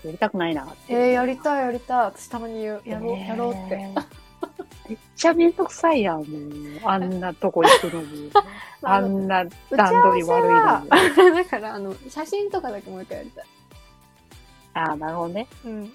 [0.03, 0.93] やりたくないなって。
[0.93, 1.97] えー、やりたいやりたい。
[2.05, 2.81] 私たまに言う。
[2.85, 3.77] やろう、やろうって。。
[4.89, 6.27] めっちゃめんどくさいやん、もう。
[6.83, 8.31] あんなとこ行くのに。
[8.83, 10.89] あんな段取り悪いのはに。、
[11.35, 13.45] だから、あの、写真とかだけもう一回やりたい。
[14.73, 15.47] ああ、なるほどね。
[15.65, 15.91] うん。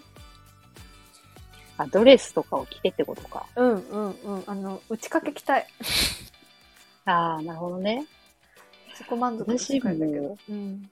[1.78, 3.46] あ、ドレスとかを着てってことか。
[3.56, 4.44] うんうんうん。
[4.46, 5.66] あの、打ち掛け着たい。
[7.06, 8.06] ああ、なるほどね。
[8.94, 10.36] そこ満足してくれたけど。
[10.50, 10.90] うん。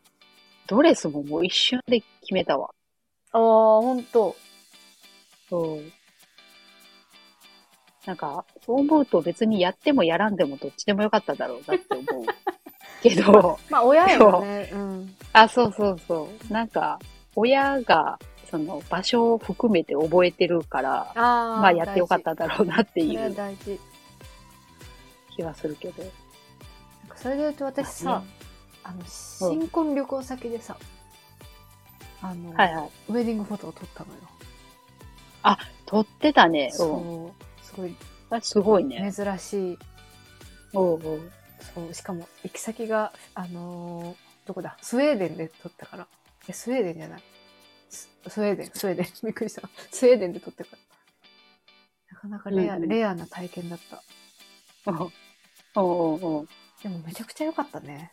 [0.66, 2.70] ドレスももう一瞬で決めたわ。
[3.32, 4.36] ああ、ほんと。
[5.48, 5.82] そう。
[8.06, 12.26] なんか、そう思うと別にやってもやらんでもどっちでもよかっただろうなって思う。
[13.02, 14.70] けど、まあ、親よね。
[14.72, 15.16] うん。
[15.32, 16.52] あ、そうそうそう。
[16.52, 16.98] なんか、
[17.36, 18.18] 親が
[18.50, 23.78] その場所を含めて覚えてるから、あーまあやってよかったんだろうなっていう大事。
[25.36, 26.02] 気はするけど。
[27.14, 28.24] それで言うと私さ、ま
[28.82, 30.76] あの、新婚旅行先でさ、
[32.22, 32.90] あの、はいはい。
[33.08, 34.20] ウェディングフォトを撮ったのよ。
[35.86, 36.70] 撮ってたね。
[36.72, 36.76] うん。
[36.76, 37.64] そう。
[37.64, 37.96] すごい
[38.30, 39.12] あすごいね。
[39.12, 39.78] 珍しい。
[40.72, 41.32] おうおう
[41.74, 44.76] そう、しかも行き先が、あのーどこだ？
[44.80, 46.06] スウェーデンで撮ったから。
[46.48, 47.22] え、スウェーデンじゃない？
[47.88, 49.06] ススウェーデン、スウェーデン。
[49.24, 49.68] びっくりした。
[49.90, 50.78] スウェーデンで撮ったから。
[52.14, 54.02] なかなかレア、うんうんレアな体験だった。
[54.86, 55.12] おう
[55.76, 56.48] おうおう
[56.82, 58.12] でもめちゃくちゃ良かったね。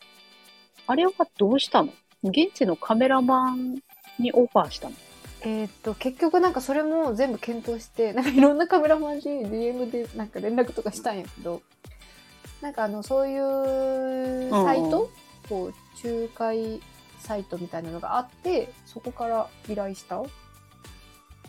[0.88, 1.94] あれはどうしたの？
[2.24, 3.76] 現地のカメラマン
[4.20, 4.96] にオファーしたの？
[5.42, 11.62] えーっと、結局なんかそれも全部検討して、なんかいろんなカメラマンに DM でなんか連絡とかしたんやけど、
[12.62, 15.10] なんかあの、そういうサイト、
[15.48, 15.74] こう、
[16.08, 16.82] 仲介
[17.20, 20.22] サイトみたいなのがあって、そこから依頼した？
[20.22, 20.26] へ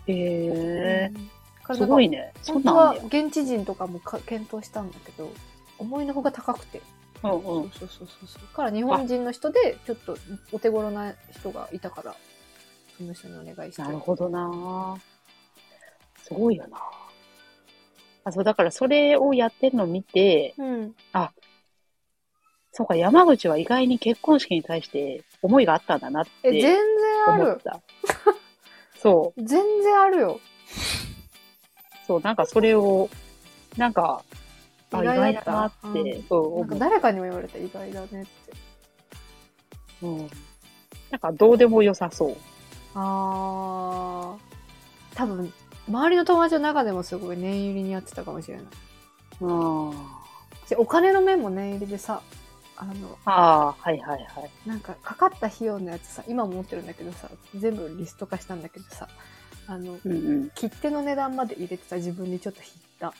[0.09, 1.31] えうん
[1.77, 2.33] すごいね。
[2.43, 5.31] そ本当んなんあんねは現地人とかもか検討したんだけど、
[5.79, 6.81] 思いのほか高くて。
[7.23, 7.31] や。
[7.31, 7.43] うんうん。
[7.43, 8.55] そうそうそうそうそう。
[8.55, 10.17] から日本人の人で、ちょっと
[10.53, 12.17] お手頃な人がいたから、
[12.99, 13.83] その人にお願いして。
[13.83, 14.97] なるほどな
[16.23, 16.79] すごいよな
[18.25, 20.95] あ、そう、だからそれをやってるのを見て、うん。
[22.73, 26.79] そうか、山口は意外に結婚式に対して思いがあったんだなっえ、全て然
[27.27, 27.61] ある。
[29.01, 29.47] そ全
[29.83, 30.41] 然あるよ。
[30.41, 33.09] う、そう、なんかそれを、
[33.77, 34.23] なんか、
[34.93, 36.67] あ、意意外だなって、ううなん思う。
[36.69, 38.31] か誰かにも言われた意外だねって。
[40.03, 40.19] うん。
[41.11, 42.37] なんかどうでも良さそう。
[42.95, 45.17] あー。
[45.17, 45.53] 多分、
[45.89, 48.67] 周りの友達の中でもすごい念入りにやってたかもしれない。
[49.41, 49.53] う
[49.91, 49.91] ん。
[50.69, 52.23] でお金の面も念入りでさ、
[52.77, 53.33] あの、あ
[53.69, 54.51] あ、はいはいはい。
[54.69, 59.09] なんかかかった費用のやつさ、今も持ってるんだけどさ、全部リスト化したんだけどさ、
[59.67, 60.51] あの、うんうん。
[60.55, 63.15] 切手の値段まで入れてた自分にちょっと引った。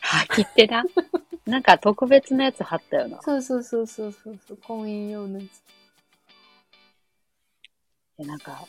[0.00, 0.84] は切ってな。
[1.46, 3.20] なんか特別なやつ貼ったよな。
[3.22, 5.62] そうそうそうそうそうそう、婚姻用のやつ。
[8.22, 8.66] でなんか、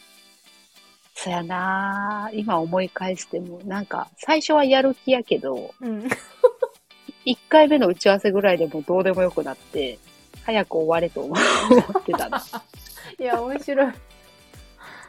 [1.16, 6.08] そやなぁ今思い返しても、なんか、最初はやる気やけど、うん。
[7.26, 10.00] 1回目の打ち合わせぐらいでもうどうでもよくなって、
[10.44, 12.44] 早く終われと思ってたな。
[13.18, 13.94] いや、面白い。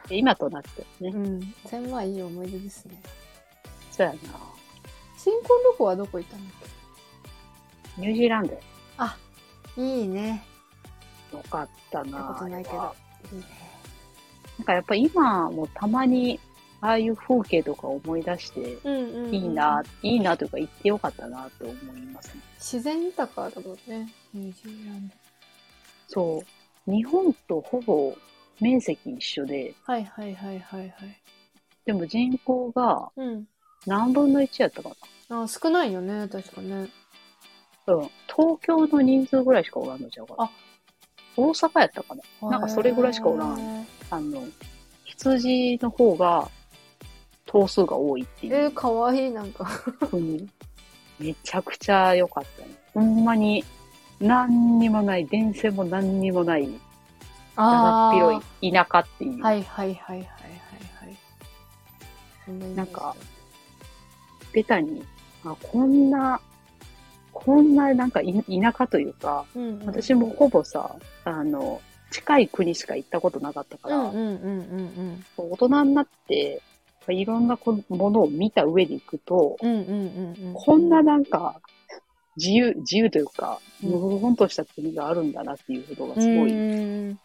[0.08, 1.10] で今となってね。
[1.10, 1.54] うん。
[1.66, 3.02] それまあいい思い出ですね。
[3.90, 4.16] そやな
[5.16, 6.68] 新婚旅行はどこ行ったんだっ
[7.96, 8.60] ニュージーランドや
[9.76, 10.44] けいいね。
[11.32, 12.94] よかった行ったなことないけど。
[13.32, 13.63] いいね。
[14.58, 16.40] なんかやっぱ今もたまに、
[16.80, 19.34] ああいう風景とか思い出して、うんうん、うん。
[19.34, 22.42] いいな、いいなというか行ってよかったなと思いますね。
[22.58, 24.12] 自然豊かだもんね。
[24.34, 25.14] ニュージーランド。
[26.08, 26.42] そ
[26.86, 26.90] う。
[26.90, 28.14] 日本とほぼ
[28.60, 30.90] 面積一緒で、はいはいはいはいはい。
[31.86, 33.44] でも人口がうん。
[33.86, 34.92] 何分の1やったか
[35.28, 36.68] あ、少ないよね、確かね。
[36.68, 37.94] な。
[37.94, 38.10] うん。
[38.26, 40.44] 東京の人数ぐらいしかおらんのちゃうかな。
[40.44, 40.50] あ
[41.36, 42.50] 大阪やったかな。
[42.50, 43.73] なんかそれぐらいしかおらん。
[44.10, 44.42] へあの、
[45.04, 46.50] 羊の方が
[47.46, 48.54] 頭数が多いってー。
[48.54, 49.66] えー、いうかわいい、なんか。
[50.10, 50.48] 国。
[51.18, 52.68] めちゃくちゃ良かったね。
[52.92, 53.64] ほんまに
[54.20, 56.68] 何にもない、電線も何にもない、
[57.56, 59.42] だだっ広い田舎っていう。
[59.42, 60.26] はいはいはいはいはい
[62.48, 62.74] はい。
[62.74, 63.14] なんか、
[64.52, 65.04] ベタに、
[65.44, 66.40] あ、こんな、
[67.32, 71.80] こんななんかい田舎というか、うんうん、私もほぼさ、あの、
[72.14, 74.04] 近い国しか行ったことなかったから、
[75.36, 76.62] 大人になって、
[77.08, 79.56] いろんなこものを見た上で行くと。
[79.58, 81.60] こんななんか、
[82.36, 87.18] 自由、自由というか、うん無言とした国があるんだなっていうことがすごういん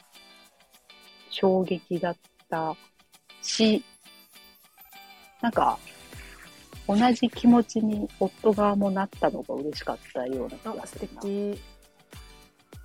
[1.30, 2.18] 衝撃だっ
[2.50, 2.76] た
[3.44, 3.84] し、
[5.42, 5.78] なんか、
[6.88, 11.22] 同じ気持ちに夫側もなったのが嬉しかったような気がするな。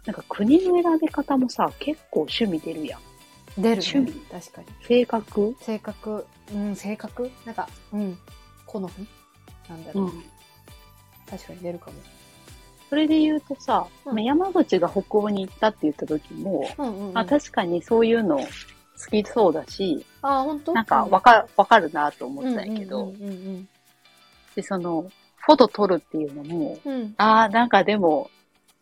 [0.05, 0.07] 敵。
[0.07, 3.01] なんか国の選び方もさ、結構趣味出るやん。
[3.61, 3.89] 出る、ね。
[3.95, 4.67] 趣味確かに。
[4.87, 5.57] 性格？
[5.61, 7.31] 性格、うん、性格？
[7.45, 8.19] なんか、うん、
[8.67, 8.89] 好み？
[9.69, 10.25] なんだろう、うん。
[11.29, 11.97] 確かに出るかも。
[12.91, 17.19] それで言うとさ、うんまあ山口が北欧に行ったって言った時も、うんうん、うん。
[17.19, 18.47] あ確かにそういうの好
[19.11, 20.73] きそうだし、あ、本当？
[20.75, 23.69] なんかわかわかるなと思ったんやけど、うんうん
[24.55, 26.79] で、その、フォト撮るっていうのも。
[26.85, 27.15] うん。
[27.17, 28.31] ああ、なんかでも、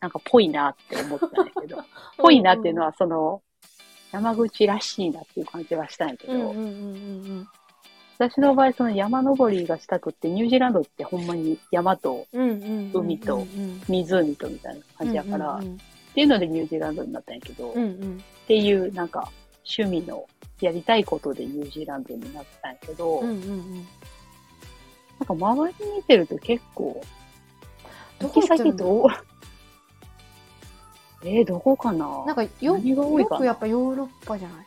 [0.02, 1.78] なんかぽいなって思ったんやけど、
[2.18, 3.40] ぽいなっていうのはその、
[4.10, 7.48] 山口らしいなっていう感じはしたんやけど、うんうんうんうん
[8.18, 12.26] 私の場合その山登りがしたくって、ニュージーランドってほんまに山と。
[12.32, 15.60] 海とうん湖とみたいな感じやから、っ
[16.14, 18.22] ていうのでニュージーランドになったんやけど、うんうん。
[18.44, 19.28] っていうなんか
[19.76, 20.24] 趣味の
[20.60, 23.74] やりたいことでニュージーランドになったんやけど、うんうんうん。
[25.18, 27.02] なんか周り見てると結構、
[28.20, 29.31] ど行きこ行ってるの先どう？
[31.24, 32.24] えー、どこかな？
[32.26, 34.66] なんかよ、よくやっぱヨーロッパじゃない？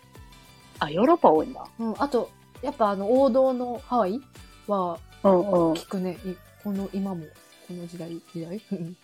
[0.80, 1.68] あ、ヨーロッパ多いんだ。
[1.80, 2.30] うん、あと、
[2.62, 4.22] やっぱあの、王道のハワイ
[4.68, 5.74] はうんうん。
[5.74, 6.18] 聞くね。
[6.26, 7.26] いこの、今も、
[7.68, 8.62] この時代、時代？
[8.72, 8.98] うん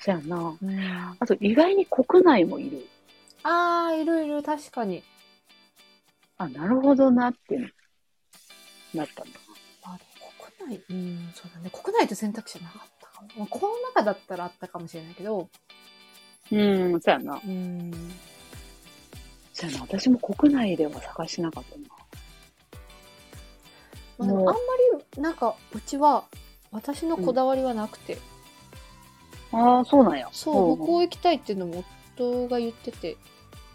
[0.00, 0.56] そやな。
[0.62, 0.80] うん
[1.18, 2.86] あと意外に国内もいる。
[3.42, 5.02] あー、いるいる、確かに。
[6.38, 7.58] あ、なるほどなって
[8.94, 9.38] なったんだ。
[10.58, 11.70] 国内、うん、そうだね。
[11.70, 13.28] 国内って選択肢なかったかも。
[13.36, 15.48] まあ、この中だったらあったかもしれないけど、
[16.52, 17.40] うん、そやな。
[17.44, 17.92] うん。
[19.52, 19.80] そやな。
[19.80, 21.84] 私も国内では探しなかったな。
[24.18, 24.60] まあ、でももうあんま
[25.16, 26.24] り、なんか、うちは、
[26.72, 28.18] 私のこだわりはなくて、
[29.52, 30.28] ああ、そうなんや。
[30.32, 31.84] そう、ん北欧行きたいっていうのも
[32.16, 33.16] 夫が言ってて、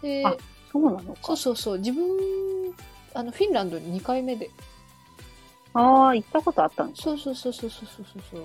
[0.02, 0.36] で、あ
[0.70, 1.36] そうなのかそう。
[1.36, 2.06] そうそう、自分、
[3.14, 4.50] あの、フィンランドに2回目で、
[5.74, 8.44] ああ、行ったことあったんですそうそうそうそうそうそうそう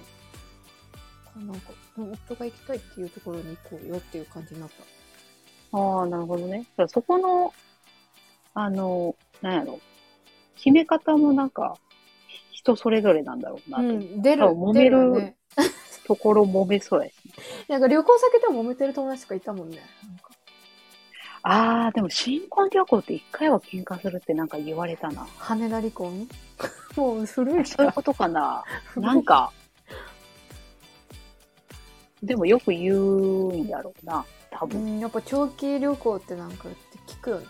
[1.39, 1.45] そう。
[1.45, 5.77] なんか、うん夫が行きたいっていうところに行こうよっていう感じになった。
[5.77, 6.65] ああ、なるほどね。
[6.87, 7.53] そこの、
[8.53, 9.79] あの、なんやろ。
[10.55, 11.77] 決め方もなんか、
[12.51, 15.35] 人それぞれなんだろうなと、うん、出る、揉めるね。
[16.07, 17.13] ところ揉めそうやし。
[17.67, 19.77] なんか旅行先でも揉めてる友達とかいたもんね。
[20.07, 20.31] なんか
[21.43, 25.27] ああ、でも新婚旅行って一回は喧嘩するってなんか言われたな。
[25.37, 26.27] 羽田離婚？
[26.95, 28.63] もう古いかそういうことかな。
[28.95, 29.51] なんか、
[32.23, 34.25] でもよく言うんやろうな。
[34.51, 34.97] 多う分。
[34.97, 36.77] ん、やっぱ長期旅行ってなんかって
[37.07, 37.45] 聞くよね。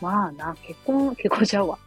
[0.00, 1.78] まあな、結婚、結婚ちゃうわ。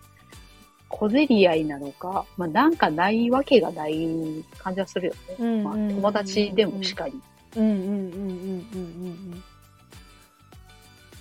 [0.88, 5.36] 小競り合いなのか、まあなんかないわけがない感じはするよね。
[5.40, 7.14] うんまあ友達でもしかり。
[7.56, 9.44] うんうんうんうんうんうんうん。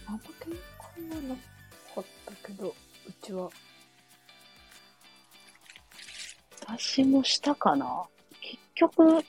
[0.07, 1.35] あんま喧嘩はな
[1.95, 2.75] かったけど、う
[3.23, 3.51] ちは。
[6.67, 8.05] 私もしたかな。
[8.41, 9.25] 結局、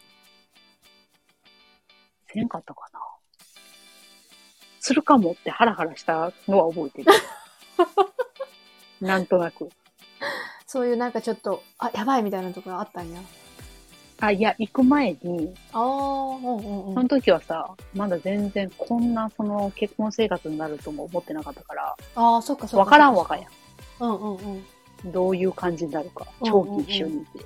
[2.32, 3.00] せんかったかな。
[4.80, 7.12] するかもってハラハラしたのは覚えてる。
[9.02, 9.70] なんとなく。
[10.66, 13.20] そういうなんかちょっと、あ、やばいみたいなところあったんや。
[14.22, 16.94] あ、いや、行く前に、ああ、うんうんうん。
[16.94, 22.80] その時はさ、まだ全然こんなその結婚生活になるとも思ってなかったから、ああ、そっかそっか。
[22.80, 23.48] わからんわかや
[24.00, 24.58] うんうんうん。
[24.58, 25.12] ん。
[25.12, 26.28] どういう感じになるか。
[26.42, 27.46] うん長期一緒にいて。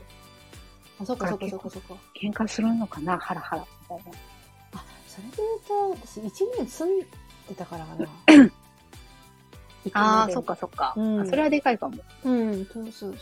[0.99, 1.95] あ、そっかそっかそっかそっか。
[2.19, 3.65] 喧嘩するのかなハラハラ。
[3.81, 4.32] みたいな。
[5.13, 7.07] あ、それで言うと、私1年住んで
[7.55, 8.07] たからかな。
[9.93, 12.01] ああ、そっかそっか、うんあそれはでかいかも。
[12.23, 13.17] うん、そうそうそうそう。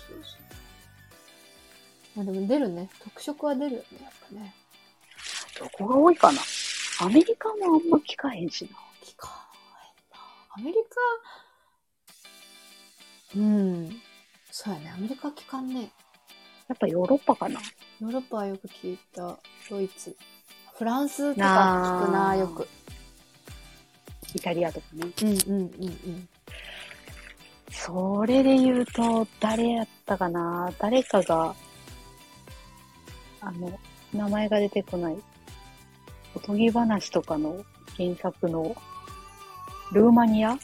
[2.15, 2.89] まあでも出るね。
[2.99, 4.54] 特色は出るよね、やっぱね。
[5.60, 6.39] どこが多いかな
[7.01, 8.77] アメリカもあんま聞かへんしな。
[9.04, 9.49] 聞か
[9.82, 10.19] へんな。
[10.49, 10.77] アメリ
[13.34, 14.01] カ、うん。
[14.51, 14.91] そうやね。
[14.95, 15.91] アメリカ聞かんね。
[16.67, 17.60] やっぱヨーロッパかな
[17.99, 19.39] ヨーロッパはよく聞いた。
[19.69, 20.15] ドイツ。
[20.82, 22.67] フランスとか聞くな、よく。
[24.34, 25.06] イタリアとかね。
[25.22, 26.30] うんうんうんうん。
[27.70, 30.74] それで言うと、誰やったかな？
[30.80, 31.54] 誰かが、
[33.41, 33.80] あの、
[34.12, 35.17] 名前が出てこない。
[36.34, 37.63] おとぎ話とかの
[37.96, 38.76] 原作の、
[39.91, 40.58] ルーマニア？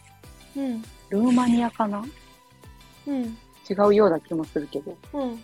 [0.56, 0.82] うん。
[1.12, 2.03] ルーマニアかな？
[3.06, 3.38] うん。
[3.69, 5.43] 違うような気もするけど、うん。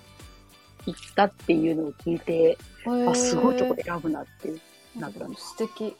[0.85, 4.61] 行ったっていうのを聞いて、えあ、すごいとこで選ぶなっていう。
[4.95, 5.95] なったんです素敵。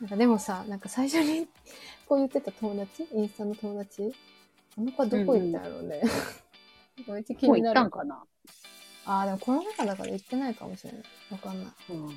[0.00, 1.46] なんかでもさ、なんか最初に
[2.06, 4.12] こう言ってた友達インスタの友達
[4.76, 6.02] あの子はどこ行ったんやろうね。
[7.06, 7.78] めっちゃ気もう行になる。
[7.78, 8.22] ったんかな
[9.06, 11.02] ああ、でもコロナ禍だから行ってないかもしれない。
[11.30, 11.72] わかんない。
[11.90, 12.16] うん。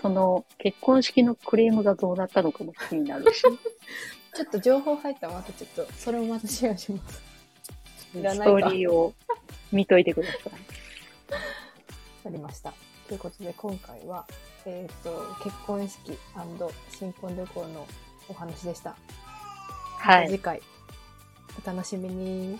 [0.00, 3.42] その、結婚式のクレームがどうなったのかも気になるし。
[4.34, 7.22] ちょっと情報入ったらまたちょっと、それもまたシェアします。
[7.98, 9.14] ストーリーを
[9.72, 10.40] 見といてください。
[11.30, 12.72] ありました。
[13.08, 14.26] ということで今回は、
[14.64, 16.18] えっ、と、結婚式
[16.90, 17.86] 新婚旅行の
[18.28, 18.96] お話でした。
[19.98, 20.28] はい。
[20.28, 20.60] 次回、
[21.62, 22.58] お楽しみに。